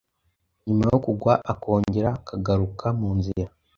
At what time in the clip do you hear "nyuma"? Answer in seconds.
0.65-0.83